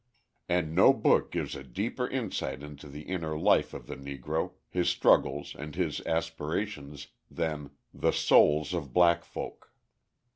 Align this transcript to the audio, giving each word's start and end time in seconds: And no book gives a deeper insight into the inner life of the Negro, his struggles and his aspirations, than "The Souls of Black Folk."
And 0.49 0.73
no 0.73 0.93
book 0.93 1.29
gives 1.29 1.55
a 1.55 1.63
deeper 1.63 2.07
insight 2.07 2.63
into 2.63 2.87
the 2.87 3.03
inner 3.03 3.37
life 3.37 3.71
of 3.71 3.85
the 3.85 3.95
Negro, 3.95 4.53
his 4.67 4.89
struggles 4.89 5.53
and 5.53 5.75
his 5.75 6.01
aspirations, 6.07 7.09
than 7.29 7.69
"The 7.93 8.09
Souls 8.11 8.73
of 8.73 8.93
Black 8.93 9.23
Folk." 9.23 9.71